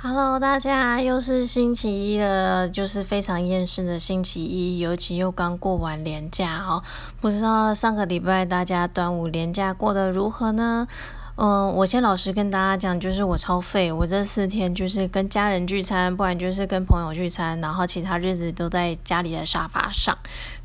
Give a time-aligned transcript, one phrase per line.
[0.00, 6.80] Hello，大家又是星期一了，就是非常厌世的星期一，尤其又刚过完年假哦，
[7.20, 10.86] 不知道上个礼拜大家端午年假过得如何呢？
[11.34, 20.16] 嗯，我先老实跟大家讲，就是我超废，我这四天就是跟家人聚餐，不然就是跟朋友聚餐，然后其他日子都在家里的沙发上。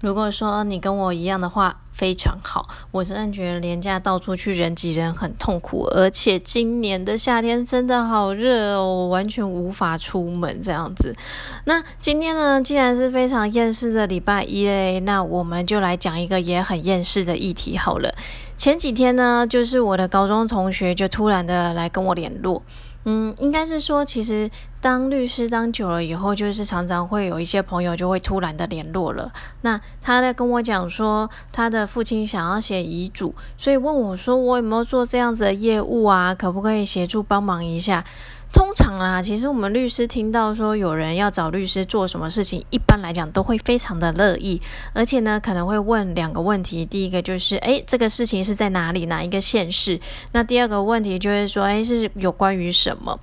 [0.03, 2.67] 如果说你跟我一样的话，非常好。
[2.91, 11.15] 我真的觉得廉价到处去人挤人很痛苦，而且今年的夏天真的好热哦，我完全无法出门这样子。
[11.63, 18.13] 那今天呢，既然是非常厌世的礼拜一嘞，那我们就来讲一个也很厌世的议题好了。
[18.57, 22.61] 前几天呢，就是我的高中同学就突然的来跟我联络。
[23.05, 24.49] 嗯，应该是说，其实
[24.79, 29.31] 当律师当久了以后，就是常常会有一些朋友就会突然的联络了。
[29.61, 36.33] 那他在跟我讲说，他的父亲想要写遗嘱，所以问我说，我有没有做这样子的业务啊？
[36.33, 38.05] 可不可以协助帮忙一下？
[38.53, 44.61] 通常啊，其实我们律师听到说有人要找律师做什么事情，一般来讲都会非常的乐意，
[44.93, 46.85] 而且呢，可能会问两个问题。
[46.85, 49.99] 第一个就是，哎，这个事情是在哪里，哪一个县市？
[50.33, 53.19] 那第二个问题就是说，哎，是有关于什么？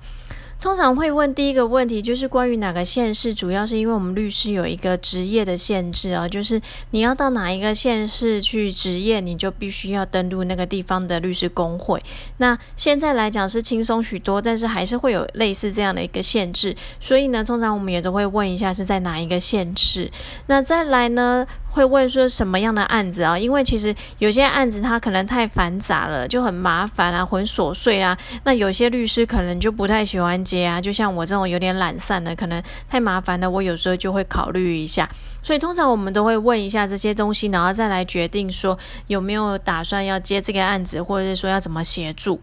[0.61, 12.01] 通常会问第一个问题，就是关于哪个县市，主要是因为我们律师有一个职业的限制啊，就是你要到哪一个县市去执业，你就必须要登录那个地方的律师工会。
[12.37, 20.11] 那现在来讲是轻松许多，但是还是会有类似这样的一个限制，所以呢，通常我们也都会问一下是在哪一个县市。
[20.45, 21.47] 那再来呢？
[21.71, 23.39] 会问说什么样的案子啊？
[23.39, 28.17] 因为其实有些案子它可能太繁杂了，就很麻烦啊，很琐碎啊。
[28.43, 30.81] 那有些律师可能就不太喜欢接啊。
[30.81, 35.09] 就像我这种有点懒散的，可能太麻烦了，我有时候就会考虑一下。
[35.41, 38.77] 所以通常我们都会问一下这些东西，然后再来决定说
[39.07, 42.39] 有没有打算要接这个案子，或者是说要怎么协助。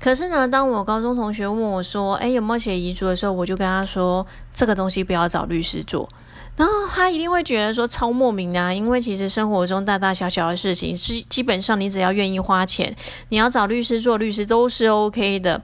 [0.00, 6.08] 可是呢，当我高中同学问我说：“诶，有没有写遗嘱的时候？”我就跟他说：“这个东西不要找律师做。”
[6.54, 12.94] 然后他一定会觉得说超莫名的，因为其实生活中大大小小的事情，是基本上你只要愿意花钱，
[13.30, 15.62] 你要找律师做律师都是 OK 的。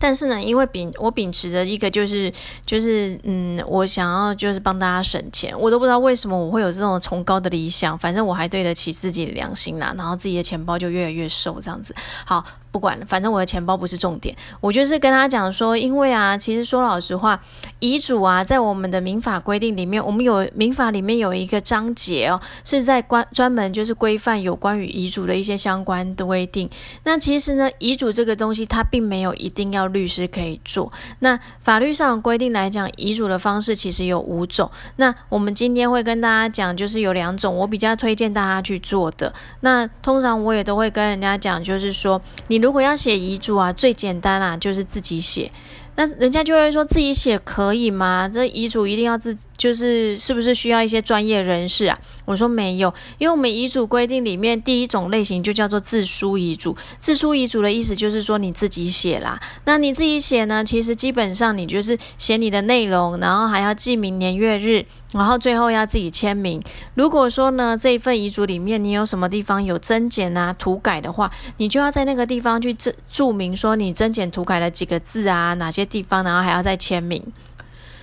[0.00, 2.32] 但是呢，因为秉我秉持着一个就是
[2.64, 11.94] 就是嗯，我想要就是帮大家省钱，我都不知道为什么我会有这种崇高的理想，反正我还对得起自己的良心啦，然后自己的钱包就越来越瘦这样子。
[12.24, 12.42] 好。
[12.70, 14.36] 不管，反正我的钱包不是重点。
[14.60, 17.40] 我就是跟他讲说，因为啊，其实说老实话，
[17.78, 26.68] 遗嘱啊，在我们的民法规定里面，我们有民法里面有一个章节哦，是在关专门就是规范有关于遗嘱的一些相关的规定。
[27.04, 30.92] 那其实呢，遗嘱这个东西，它并没有一定要律师可以做。
[31.20, 34.70] 那法律上规定来讲，遗嘱的方式其实有五种。
[34.96, 39.32] 那我们今天会跟大家讲，就是有两种，我比较推荐大家去做的。
[39.60, 42.57] 那通常我也都会跟人家讲，就是说你。
[42.58, 45.50] 如果要写遗嘱啊，最简单啊，就是自己写。
[45.96, 48.30] 那人家就会说自己写可以吗？
[48.32, 51.98] 这遗嘱一定要自，就是是不是需要一些专业人士啊？
[52.24, 56.76] 我说没有，因为我们遗嘱规定里面第一种类型就叫做自书遗嘱。
[57.00, 59.40] 自书遗嘱的意思就是说你自己写啦。
[59.64, 64.86] 那你自己写呢，其实基本上你就是写你的内容，然后还要记明年月日。
[65.14, 66.62] 然后最后要自己签名。
[66.94, 77.22] 如果说呢，这一份遗嘱里面你有什么地方有增减啊、涂改的话，你就要在那个地方去注注明说你增减涂改了几个字啊，哪些地方，然后还要再签名。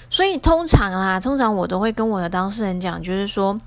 [0.09, 3.59] 所以通常啦，通常我都会跟我的当事人讲，就是说。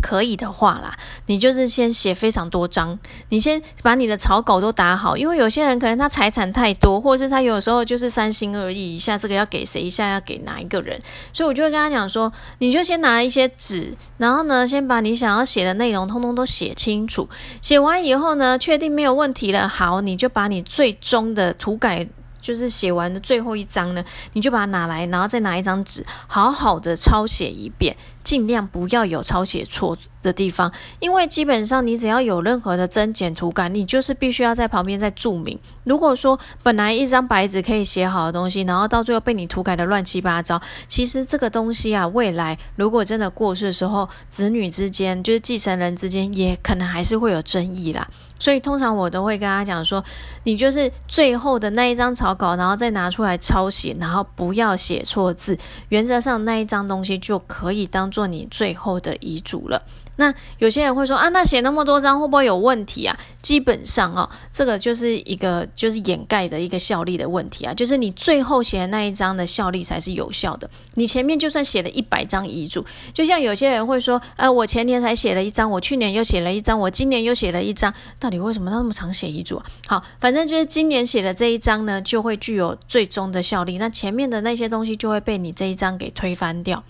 [0.00, 0.96] 可以的话啦，
[1.26, 10.98] 你就是先写非常多章，你先把你的草稿都打好，因为有些人可能他财产太多，或者是他有时候就是三心二意，一下这个要给谁，一下要给哪一个人，
[11.34, 17.28] 所以我就会跟他讲说，你就先拿一些纸，然后呢，先把你想要写的内容通通都写清楚，
[17.60, 22.08] 写完以后呢，确定没有问题了，好，你就把你最终的涂改。
[22.42, 24.04] 就是写完的最后一张呢，
[24.34, 35.58] 你就把它拿来，然后再拿一张纸，好好的抄写一遍，尽量不要有抄写错的地方，因为基本上你只要有任何的增减涂改，你就是必须要在旁边再注明。
[35.84, 48.08] 如果说本来一张白纸可以写好的东西，然后到最后被你涂改的乱七八糟，其实这个东西啊，未来如果真的过世的时候，子女之间就是继承人之间，也可能还是会有争议啦。
[48.38, 50.02] 所以通常我都会跟他讲说，
[50.42, 55.56] 你就是最后的那一张草稿，然后再拿出来抄写，然后不要写错字。
[55.90, 59.82] 原则上那一张东西就可以当做你最后的遗嘱了。
[60.16, 63.18] 那有些人会说啊，那写那么多张会不会有问题啊？
[63.40, 70.68] 基本上哦，这个就是一个就是掩盖的一个效力的问题啊，就是你最后写的那一张的效力才是有效的。
[70.94, 79.64] 你前面就算写了一百张遗嘱，就像有些人会说，呃，我前年才写了一张，我去年又写了一张，我今年又写了一张，到底为什么他那么常写遗嘱啊？
[79.88, 86.84] 好，反正就是今年写的这一张呢，就会具有最终的效力，那前面的那些东西就会被你这一张给推翻掉。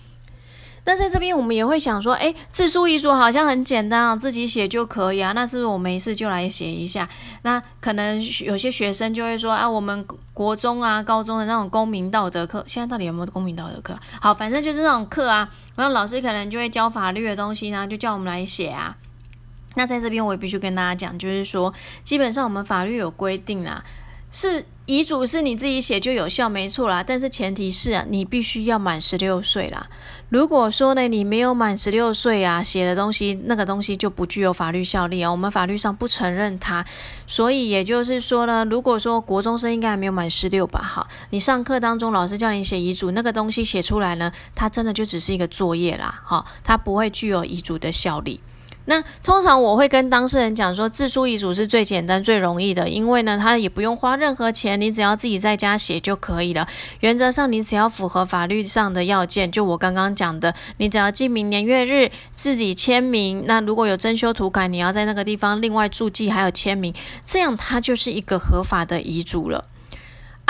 [0.85, 5.31] 那在这边，我们也会想说，哎，自书遗嘱好像很简单啊，自己写就可以啊。
[5.33, 7.09] 那是不是我没事就来写一下？
[7.43, 13.97] 那可能有些学生就会说，啊，我们国中啊、高中的那种公民道德课，现在到底有没有公民道德课？
[14.21, 18.97] 好，反正就是那种课啊，然后老师可能就会教法律的东西呢，就叫我们来写啊。
[19.75, 23.83] 那在这边，我也必须跟大家讲，就是说，基本上我们法律有规定啦。
[24.35, 27.05] 是遗嘱是你自己写就有效，没错啦。
[27.05, 29.89] 但是前提是，你必须要满十六岁啦。
[30.29, 35.31] 如果说呢，你没有满十六岁啊，写的东西那个东西就不具有法律效力啊。
[35.31, 36.85] 我们法律上不承认它。
[37.29, 48.41] 所以也就是说呢，如果说国中生应该还没有满十六吧，哈，你上课当中老师叫你写遗嘱，那个东西写出来呢，它真的就只是一个作业啦，哈，它不会具有遗嘱的效力。
[48.87, 56.67] 那通常我会跟当事人讲说，自书遗嘱是最简单、最容易的，因为呢，他也不用花任何钱，你只要自己在家写就可以了。
[57.01, 63.45] 原则上，你只要符合法律上的要件，就我刚刚讲的，你只要记明年月日，自己签名。
[63.47, 66.93] 那如果有增修图改，你要在那个地方另外注记，还有签名，
[67.25, 69.65] 这样它就是一个合法的遗嘱了。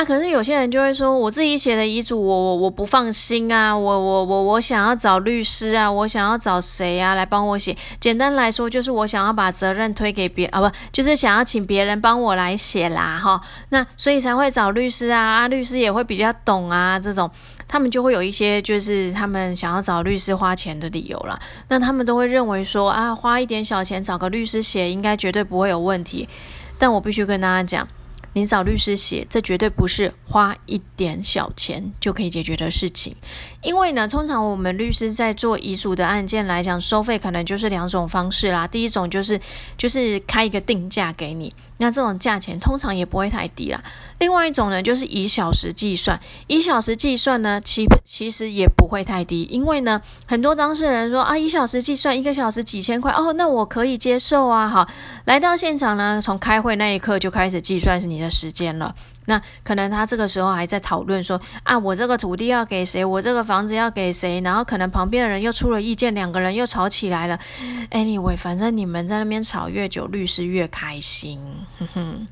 [0.03, 7.77] 啊，可是有些人就会说，我自己写的遗嘱，我我我不放心啊，我我我我想要找律师啊，我想要找谁啊来帮我写？
[8.01, 13.41] 简单来说，就是我想要把责任推给别啊，不，就是想要请别人帮我来写啦，哈。
[13.69, 17.31] 那所以才会找律师啊，啊，律师也会比较懂啊，这种
[17.69, 21.39] 他们就会有一些就是他们想要找律师花钱的理由啦。
[21.69, 26.29] 那他们都会认为说啊，花一点小钱找个律师写，应该绝对不会有问题。
[26.77, 27.87] 但我必须跟大家讲。
[28.35, 33.15] 你找律师写，这绝对不是花一点小钱就可以解决的事情。
[33.63, 38.67] 因为呢，通常我们律师在做遗嘱的案件来讲，收费可能就是两种方式啦。
[38.67, 39.39] 第一种就是
[39.77, 41.55] 就是开一个定价给你。
[41.83, 43.83] 那这种价钱通常也不会太低啦。
[44.21, 54.69] 另外一种呢，就是以小时计算，以小时计算呢，其其实也不会太低，因为呢，很多当事人说啊，一小时计算一个小时几千块，哦，那我可以接受啊。
[54.69, 54.89] 好，
[55.25, 58.95] 来到现场呢，从开会那一刻就开始计算是你的时间了。
[59.27, 67.39] 那可能他这个时候还在讨论说啊，我这个土地要给谁，我这个房子要给谁，然后可能旁边的人又出了意见，两个人又吵起来了。
[67.91, 71.41] Anyway，反正你们在那边吵越久，律师越开心。
[71.81, 72.25] Mm-hmm.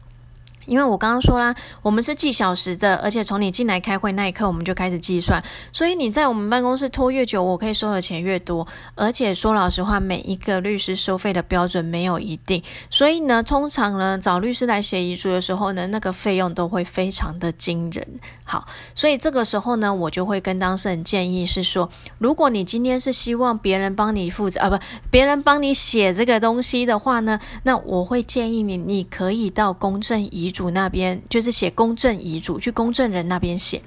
[0.67, 5.43] 因为我刚刚说啦，我们是计小时的，而且从你进来开会那一刻，我们就开始计算。
[5.73, 8.67] 所以你在我们办公室拖越久，我可以收的钱越多。
[8.95, 18.07] 而且说老实话，每一个律师收费的标准没有一定，所以呢，通常呢找律师来写遗嘱的时候呢，那个费用都会非常的惊人。
[18.45, 24.79] 好，所以这个时候呢，我就会跟当事人建议是说，如果你今天是希望别人帮你负责啊，不，
[25.11, 30.70] 别人帮你写这个东西的话呢，那我会建议你，你可以到公证遗嘱。
[30.70, 33.82] 那边就是写公证遗嘱，去公证人那边写。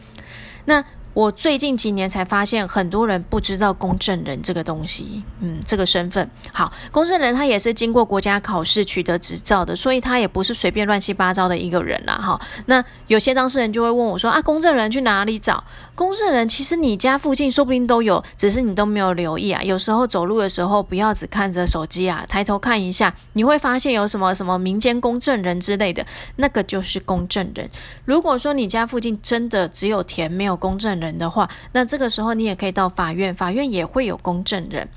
[0.65, 0.83] 那
[1.13, 6.29] 我最近几年才发现，很多人不知道公证人这个东西，嗯，这个身份。
[6.51, 12.15] 好，公证人他也是经过国家考试取得执照的，所以他也不是随便乱七八糟的一个人啦。
[12.15, 15.63] 哈，那有些当事人就会问我说：“啊，公证人去哪里找？”
[15.95, 19.61] 公证人其实你家附近说不定都有，只是你都没有留意啊。
[19.61, 26.03] 有时候走路的时候，不要只看着手机啊，抬头看一下，你会发现有什么什么民间公证人之类的，
[26.37, 27.69] 那个就是公证人。
[28.05, 34.87] 如果说你家附近真的只有田没有公证人的话，那这个时候你也可以到法院，法院也会有公证人。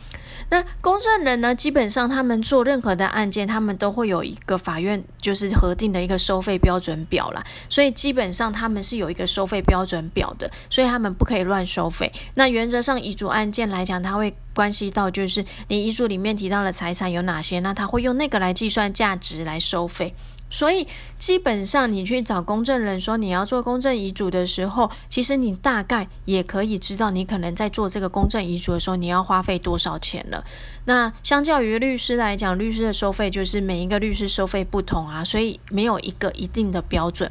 [0.48, 1.52] 那公证人呢？
[1.52, 7.42] 基本上他们做任何的案件，他们都会有一个法院就是核定的一个收费标准表啦。
[7.68, 12.12] 所以基本上他们是有一个收费标准表的，所以他们不可以乱收费。
[12.34, 20.14] 那原则上遗嘱案件来讲，它会关系到就是你遗嘱里面提到的财产有哪些，那他会用那个来计算价值来收费。
[20.48, 20.86] 所以
[21.18, 30.44] 基本上，你去找公证人说你要做公证遗嘱的时候，其实你大概也可以知道，你可能在做这个公证遗嘱的时候，你要花费多少钱了。
[30.84, 37.30] 那相较于律师来讲，律师的收费就是每一个律师收费不同啊，所以没有一个一定的标准。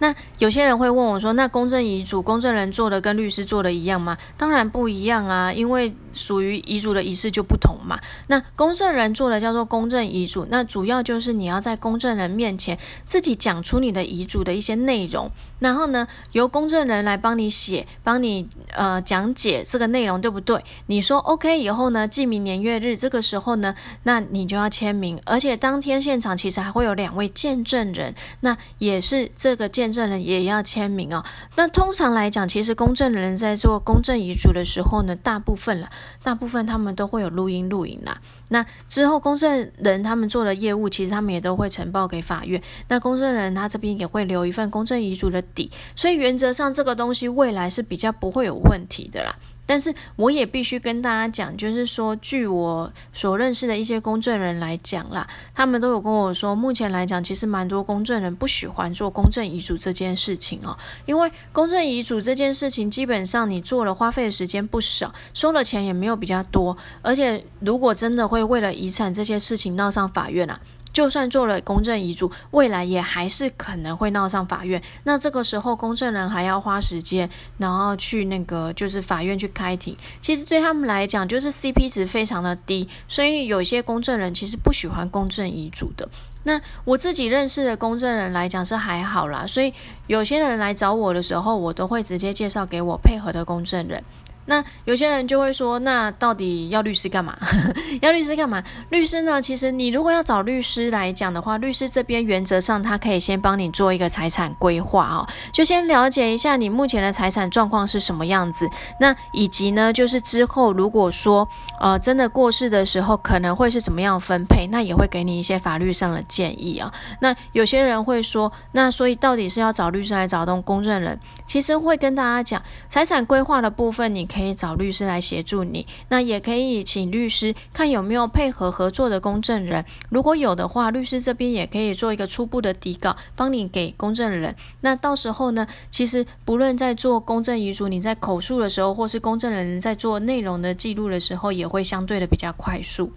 [0.00, 4.18] 那有些人会问我说，那公证遗嘱，公证人做的跟律师做的一样吗？
[4.36, 8.00] 当然不一样啊，因为属于遗嘱的仪式就不同嘛。
[8.26, 12.76] 那公证人做的叫做公证遗嘱，那主要就是你要在公证人面前
[13.06, 15.30] 自己讲出你的遗嘱的一些内容，
[15.60, 20.64] 然后呢，由公证人来帮你写，帮你呃讲解这个内容，对不对？
[20.86, 31.24] 你说 OK 以后呢，记明年月日，这个时候呢，那你就要签名，而且当天现场其实还会有两位见证人，那也是这个见证人也要签名哦。
[31.56, 35.88] 那通常来讲，其实公证人在做公证遗嘱的时候呢，大部分了，
[36.22, 38.20] 大部分他们都会有录音录影啦。
[38.48, 42.60] 那之后公证人他们做的业务，其实他们也都会呈报给法院。
[42.88, 49.36] 那公证人他这边也会留一份公证遗嘱的底，所以原则上这个东西未来是比较不会有问题的啦。
[49.70, 55.24] 但是我也必须跟大家讲，就是说，据我所认识的一些公证人来讲啦，
[55.54, 70.58] 他们都有跟我说，目前来讲，其实蛮多公证人不喜欢做公证遗嘱这件事情哦，因为公证遗嘱这件事情，基本上你做了花费的时间不少，收了钱也没有比较多，而且如果真的会为了遗产这些事情闹上法院啊。
[70.92, 74.82] 就算做了公证遗嘱，未来也还是可能会闹上法院。
[75.04, 77.28] 那这个时候，公证人还要花时间，
[77.58, 79.96] 然后去那个就是法院去开庭。
[80.20, 86.08] 其实对他们来讲，就是 CP 值非常的低，所以有些公证人其实不喜欢公证遗嘱的。
[86.44, 89.72] 那我自己认识的公证人来讲是还好啦，所以
[90.06, 94.02] 有些人来找我的时候，我都会直接介绍给我配合的公证人。
[94.50, 97.38] 那有些人就会说，那到底要律师干嘛？
[98.02, 98.60] 要律师干嘛？
[98.88, 99.40] 律师呢？
[99.40, 108.68] 其实你如果要找律师来讲的话，律师这边原则上他可以先帮你做一个财产规划哦，就先了解一下你目前的财产状况是什么样子。
[108.98, 116.92] 那以及呢，就是之后如果说呃真的过世的时候，可能会是怎么样分配，那也会给你一些法律上的建议啊。
[117.20, 121.16] 那有些人会说，那所以到底是要找律师来找动公证人？
[121.46, 124.39] 其实会跟大家讲，财产规划的部分，你可以。
[124.40, 129.84] 可以找律师来协助你，那也可以请律师看有没有配合合作的公证人。
[130.08, 134.56] 如果有的话，律师这边也可以做一个初步的底稿，帮你给公证人。
[134.80, 143.12] 那到时候呢，其实不论在做公证遗嘱，你在口述的时候，或是公证人在做内容的记录的时候，也会相对的比较快速。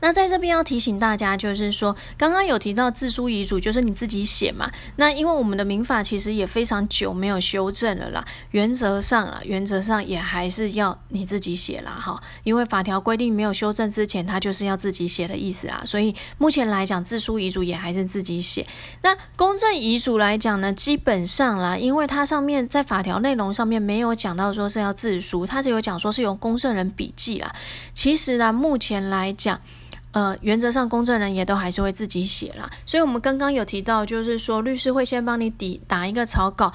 [0.00, 4.70] 那在这边要提醒大家，就是说，刚刚有提到自书遗嘱，就是你自己写嘛。
[4.96, 12.20] 那因为我们的民法其实也非常久没有修正了啦，原则上啊，原则上也还是要你自己写啦，哈。
[12.44, 15.82] 因为法条规定没有修正之前，它就是要自己写的意思啊。
[15.84, 18.64] 所以目前来讲，自书遗嘱也还是自己写。
[19.02, 27.52] 那公证遗嘱来讲呢，基本上啦，因为它上面在法条内容上面没有讲到说是要自书，它只有讲说是由公证人笔记啦。
[27.94, 29.60] 其实呢，目前来讲。
[30.18, 36.72] 呃，原则上公证人也都还是会自己写啦，所以我们刚刚有提到，就是说律师会先帮你底打一个草稿，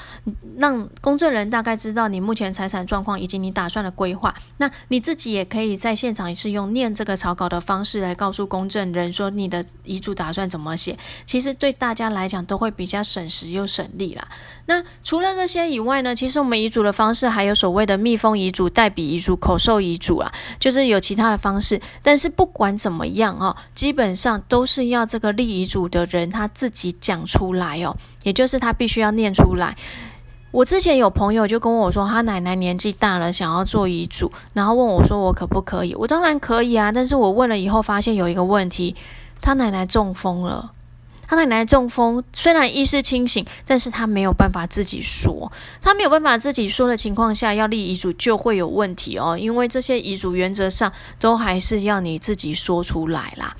[0.55, 4.33] 让公证人大概知道你目前财产状况以及你打算的规划。
[4.59, 10.97] 那你自己也可以在现场也是用念这个草稿的方式来告诉公证人说你的遗嘱打算怎么写。
[11.25, 14.25] 其实对大家来讲都会比较省时又省力啦。
[14.67, 20.31] 那除了这些以外呢，其实我们遗嘱的方式还有所谓的密封遗嘱、代笔遗嘱、口授遗嘱啊，
[20.61, 21.81] 就是有其他的方式。
[22.01, 23.32] 但是不管怎么样。
[23.39, 29.75] 哦，基本上都是要这个立遗嘱的人他自己讲出来哦，也就是他必须要念出来。
[30.51, 35.95] 我之前有朋友就跟我说，他奶奶年纪大了，想要做遗嘱，然后问我说我可不可以？
[35.95, 38.95] 我当然可以啊，但是我问了以后发现有一个问题，
[39.41, 40.72] 他奶奶中风了。
[41.35, 45.51] 他奶奶中风，虽然意识清醒，但是他没有办法自己说。
[45.81, 53.55] 他没有办法自己说的情况下，要立遗嘱就会有问题哦，因为这些遗嘱原则上都还是要你自己说出来啦。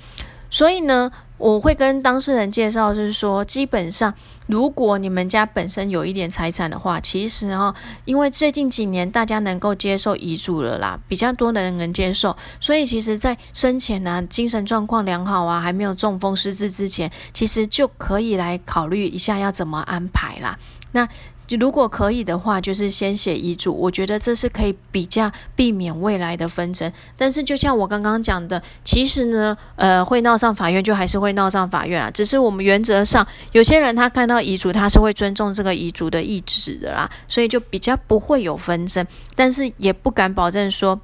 [0.54, 1.10] 所以呢。
[1.36, 4.14] 我会跟当事人介绍，就是说，基本上，
[4.46, 20.56] 如果你们家本身有一点财产的话，其实哈，因为最近几年大家能够接受遗嘱了啦，比较多的人能接受，所以其实，在生前呢，精神状况良好啊，还没有中风失智之前，其实就可以来考虑一下要怎么安排啦。
[20.92, 21.06] 那。
[21.50, 26.90] 如果可以的话，就是先写遗嘱，我觉得这是可以比较避免未来的纷争。
[27.16, 32.10] 但是就像我刚刚讲的，其实呢，呃，会闹上法院就还是会闹上法院啊。
[32.10, 39.06] 只是我们原则上，有些人他看到遗嘱，他是会尊重这个遗嘱的意志的啦，所以就比较不会有纷争。
[39.34, 41.00] 但是也不敢保证说。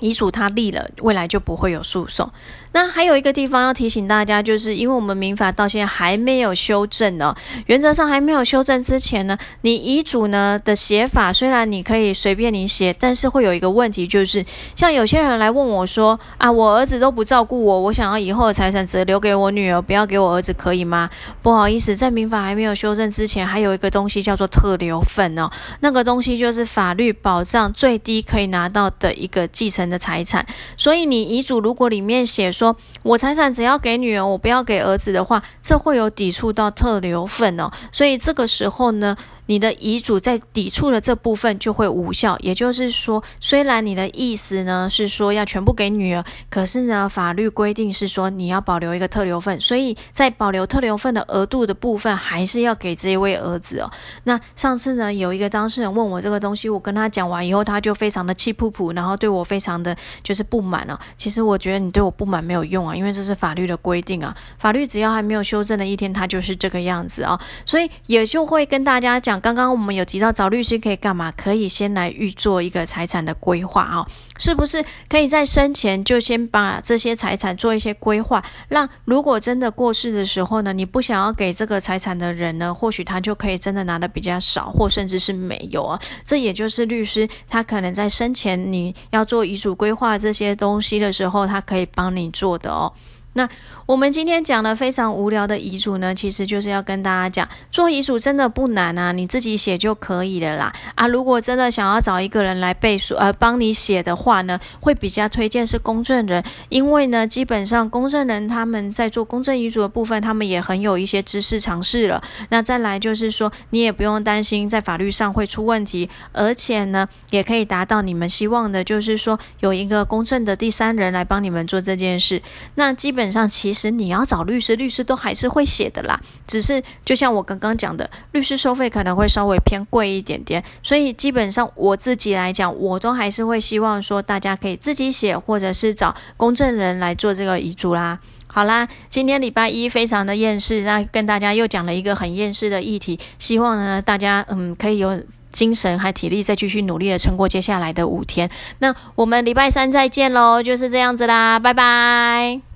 [0.00, 2.30] 遗嘱他立了，未来就不会有诉讼。
[2.72, 7.34] 那还有一个地方要提醒大家，就是因为我们民法到现在还没有修正呢，
[7.66, 21.08] 原则上还没有修正之前呢，你遗嘱呢的写法虽然你可以随便你写，但是会有一个问题，就是像有些人来问我说啊，我儿子都不照顾我，我想要以后的财产只留给我女儿，不要给我儿子，可以吗？
[21.40, 25.48] 不好意思，在民法还没有修正之前，还有一个东西叫做特留份哦，
[25.80, 29.85] 那个东西就是法律保障最低可以拿到的一个继承。
[29.88, 37.70] 的财产，所以你遗嘱如果里面写说我财产只要给女儿，我不要给儿子的话，这会有抵触到特留份哦。
[37.92, 39.16] 所以这个时候呢。
[39.46, 53.90] 你的遗嘱在抵触的这部分就会无效，也就是说，虽然你的意思呢是说要全部给女儿，可是呢，法律规定是说你要保留一个特留份，所以在保留特留份的额度的部分，还是要给这一位儿子哦。
[54.24, 60.98] 那上次呢，有一个当事人问我这个东西，我跟他讲完以后，他就非常的气噗噗，然后对我非常的就是不满了。
[61.16, 69.35] 其实我觉得你对我不满没有用啊，因为这是法律的规定啊，法律只要还没有修正的一天，它就是这个样子啊，所以也就会跟大家讲。
[69.40, 71.32] 刚刚我们有提到找律师可以干嘛？
[71.32, 74.06] 可以先来预做一个财产的规划啊，
[74.38, 86.00] 是不是可以在生前就先把这些财产做一些规划，让如果真的过世的时候呢，你不想要给这个财产的人呢，或许他就可以真的拿的比较少，或甚至是没有啊。
[86.24, 92.92] 这也就是律师他可能在生前你要做遗嘱规划这些东西的时候，他可以帮你做的哦。
[93.36, 93.46] 那
[93.84, 100.72] 我们今天讲的非常无聊的遗嘱呢，其实就是要跟大家讲，做遗嘱真的不难啊，你自己写就可以了啦。
[100.94, 112.20] 啊，如果真的想要找一个人来背书，呃，帮你写的话呢，会比较推荐是公证人，因为呢，基本上公证人他们在做公证遗嘱的部分，他们也很有一些知识尝试了。
[112.48, 122.40] 那再来就是说，你也不用担心在法律上会出问题，而且呢，也可以达到你们希望的，就是说有一个公正的第三人来帮你们做这件事。
[122.76, 126.20] 那基本上其实你要找律师，律师都还是会写的啦。
[126.46, 130.62] 只是就像我刚刚讲的，律师收费可能会稍微偏贵一点点。
[130.82, 138.18] 所以基本上我自己来讲，我都还是会希望说，大家可以自己写，或者是找公证人来做这个遗嘱啦。
[138.46, 143.18] 好啦，今天礼拜一非常的厌世，那跟大家又讲了一个很厌世的议题。
[143.38, 148.48] 希望呢大家嗯可以有精神还体力再继续努力的撑过接下来的五天。
[148.78, 152.75] 那我们礼拜三再见喽，就是这样子啦，拜拜。